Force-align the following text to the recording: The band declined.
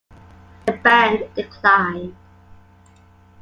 The 0.65 0.73
band 0.77 1.29
declined. 1.35 2.15